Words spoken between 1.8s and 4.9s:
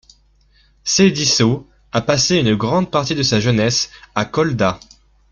a passé une grande partie de sa jeunesse à Kolda.